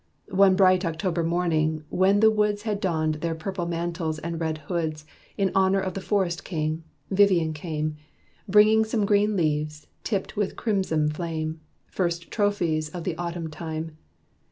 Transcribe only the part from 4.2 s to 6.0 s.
red hoods In honor of